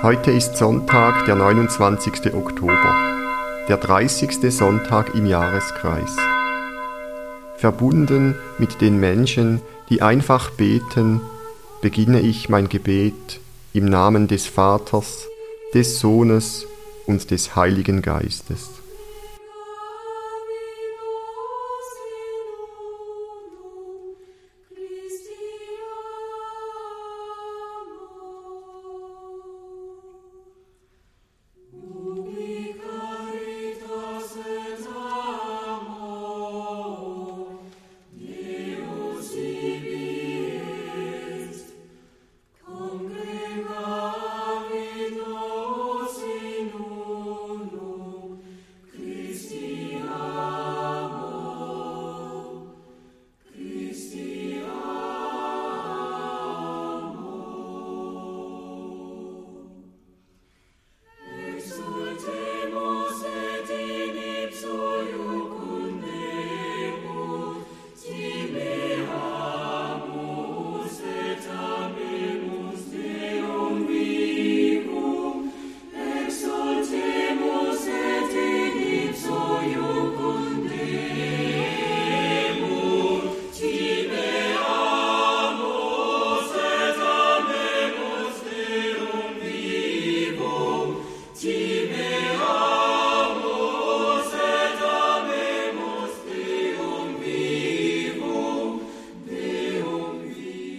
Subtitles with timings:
[0.00, 2.32] Heute ist Sonntag, der 29.
[2.32, 2.94] Oktober,
[3.68, 4.54] der 30.
[4.54, 6.16] Sonntag im Jahreskreis.
[7.56, 11.20] Verbunden mit den Menschen, die einfach beten,
[11.82, 13.40] beginne ich mein Gebet
[13.72, 15.26] im Namen des Vaters,
[15.74, 16.64] des Sohnes
[17.06, 18.77] und des Heiligen Geistes.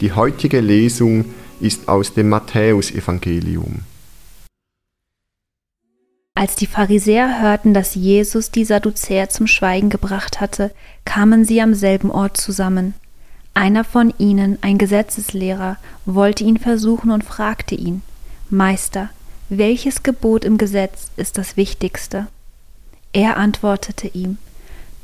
[0.00, 1.24] Die heutige Lesung
[1.60, 3.80] ist aus dem Matthäusevangelium.
[6.36, 10.70] Als die Pharisäer hörten, dass Jesus die Sadduzäer zum Schweigen gebracht hatte,
[11.04, 12.94] kamen sie am selben Ort zusammen.
[13.54, 18.02] Einer von ihnen, ein Gesetzeslehrer, wollte ihn versuchen und fragte ihn,
[18.50, 19.10] Meister,
[19.48, 22.28] welches Gebot im Gesetz ist das wichtigste?
[23.12, 24.38] Er antwortete ihm,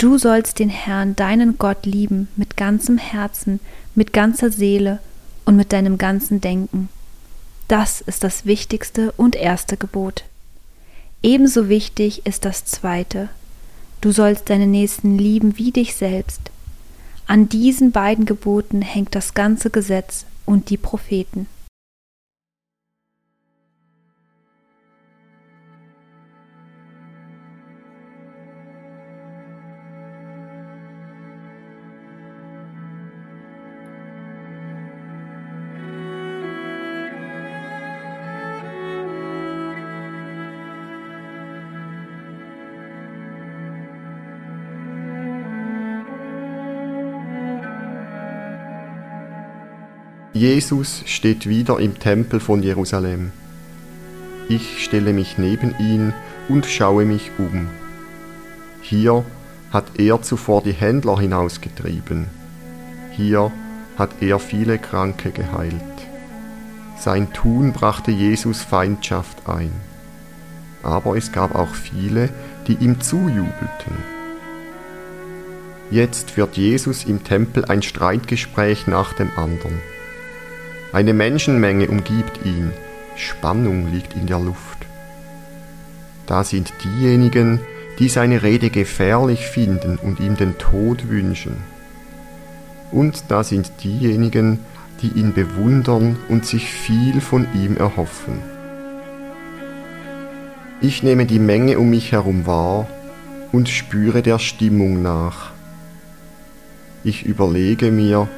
[0.00, 3.60] Du sollst den Herrn, deinen Gott, lieben mit ganzem Herzen,
[3.94, 4.98] mit ganzer Seele
[5.44, 6.88] und mit deinem ganzen Denken.
[7.68, 10.24] Das ist das wichtigste und erste Gebot.
[11.22, 13.28] Ebenso wichtig ist das zweite.
[14.00, 16.50] Du sollst deinen Nächsten lieben wie dich selbst.
[17.26, 21.46] An diesen beiden Geboten hängt das ganze Gesetz und die Propheten.
[50.40, 53.30] Jesus steht wieder im Tempel von Jerusalem.
[54.48, 56.14] Ich stelle mich neben ihn
[56.48, 57.68] und schaue mich um.
[58.80, 59.22] Hier
[59.70, 62.24] hat er zuvor die Händler hinausgetrieben.
[63.12, 63.52] Hier
[63.98, 65.74] hat er viele Kranke geheilt.
[66.96, 69.72] Sein Tun brachte Jesus Feindschaft ein.
[70.82, 72.30] Aber es gab auch viele,
[72.66, 73.92] die ihm zujubelten.
[75.90, 79.99] Jetzt führt Jesus im Tempel ein Streitgespräch nach dem anderen.
[80.92, 82.72] Eine Menschenmenge umgibt ihn,
[83.16, 84.78] Spannung liegt in der Luft.
[86.26, 87.60] Da sind diejenigen,
[87.98, 91.56] die seine Rede gefährlich finden und ihm den Tod wünschen.
[92.90, 94.58] Und da sind diejenigen,
[95.02, 98.38] die ihn bewundern und sich viel von ihm erhoffen.
[100.80, 102.88] Ich nehme die Menge um mich herum wahr
[103.52, 105.52] und spüre der Stimmung nach.
[107.04, 108.28] Ich überlege mir,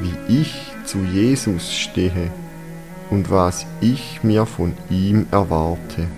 [0.00, 2.32] wie ich zu Jesus stehe
[3.10, 6.08] und was ich mir von ihm erwarte.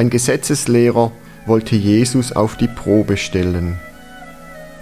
[0.00, 1.12] Ein Gesetzeslehrer
[1.44, 3.78] wollte Jesus auf die Probe stellen.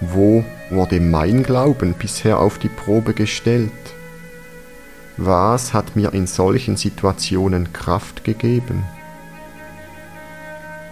[0.00, 3.72] Wo wurde mein Glauben bisher auf die Probe gestellt?
[5.16, 8.84] Was hat mir in solchen Situationen Kraft gegeben?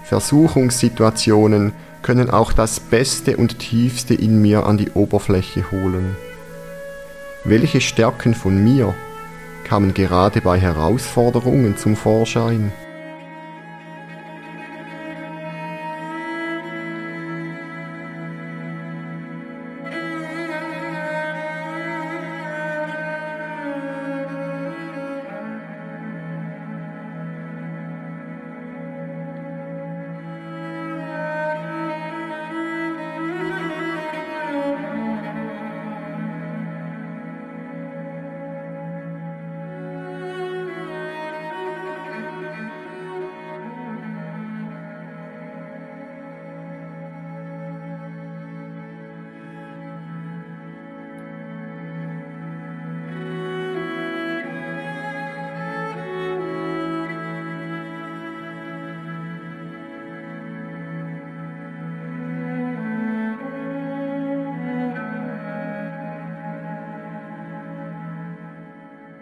[0.02, 6.16] Versuchungssituationen können auch das Beste und Tiefste in mir an die Oberfläche holen.
[7.44, 8.92] Welche Stärken von mir
[9.62, 12.72] kamen gerade bei Herausforderungen zum Vorschein?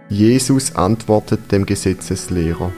[0.09, 2.71] Jesus antwortet dem Gesetzeslehrer,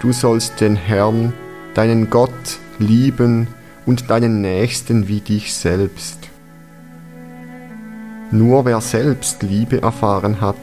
[0.00, 1.32] Du sollst den Herrn,
[1.72, 3.46] deinen Gott, lieben
[3.86, 6.18] und deinen Nächsten wie dich selbst.
[8.30, 10.56] Nur wer selbst Liebe erfahren hat,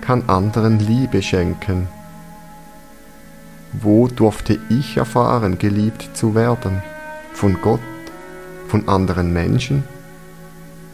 [0.00, 1.88] kann anderen Liebe schenken.
[3.72, 6.82] Wo durfte ich erfahren, geliebt zu werden?
[7.32, 7.80] Von Gott?
[8.68, 9.84] Von anderen Menschen?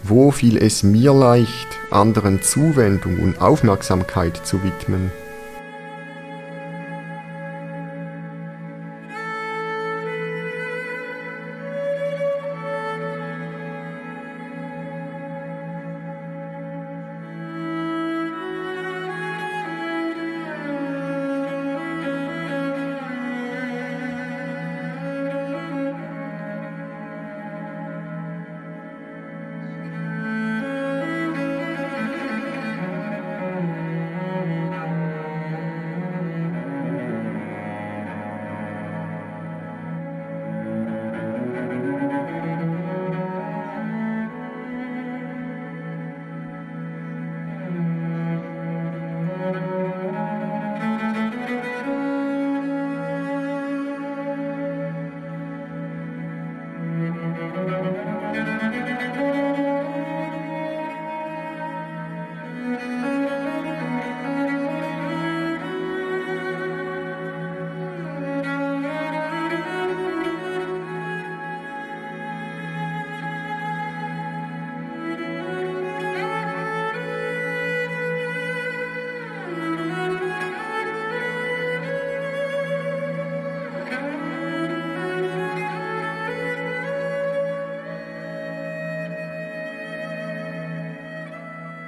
[0.05, 5.11] Wo fiel es mir leicht, anderen Zuwendung und Aufmerksamkeit zu widmen?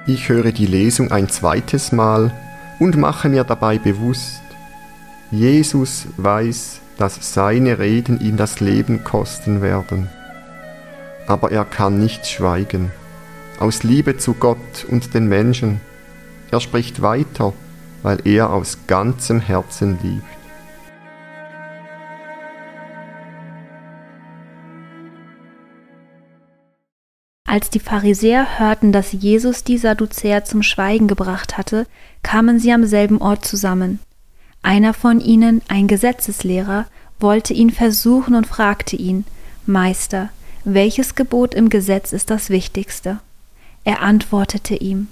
[0.07, 2.33] Ich höre die Lesung ein zweites Mal
[2.79, 4.41] und mache mir dabei bewusst,
[5.29, 10.09] Jesus weiß, dass seine Reden ihn das Leben kosten werden.
[11.27, 12.91] Aber er kann nicht schweigen,
[13.59, 15.79] aus Liebe zu Gott und den Menschen.
[16.49, 17.53] Er spricht weiter,
[18.01, 20.40] weil er aus ganzem Herzen liebt.
[27.51, 31.85] Als die Pharisäer hörten, dass Jesus die Sadduzäer zum Schweigen gebracht hatte,
[32.23, 33.99] kamen sie am selben Ort zusammen.
[34.63, 36.85] Einer von ihnen, ein Gesetzeslehrer,
[37.19, 39.25] wollte ihn versuchen und fragte ihn,
[39.65, 40.29] Meister,
[40.63, 43.19] welches Gebot im Gesetz ist das wichtigste?
[43.83, 45.09] Er antwortete ihm,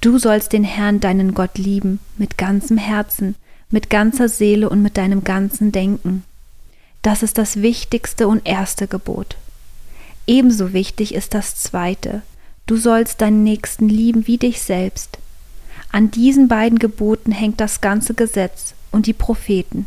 [0.00, 3.34] Du sollst den Herrn deinen Gott lieben, mit ganzem Herzen,
[3.68, 6.22] mit ganzer Seele und mit deinem ganzen Denken.
[7.02, 9.36] Das ist das wichtigste und erste Gebot.
[10.26, 12.22] Ebenso wichtig ist das zweite.
[12.66, 15.18] Du sollst deinen Nächsten lieben wie dich selbst.
[15.92, 19.86] An diesen beiden Geboten hängt das ganze Gesetz und die Propheten.